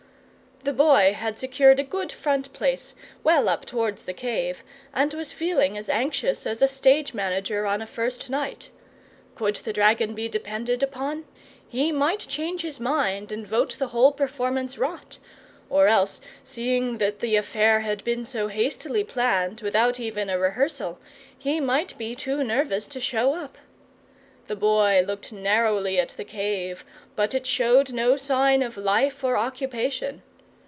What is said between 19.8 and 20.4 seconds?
even a